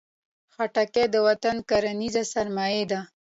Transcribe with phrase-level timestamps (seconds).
[0.53, 2.99] خټکی د وطن کرنیزه سرمایه ده.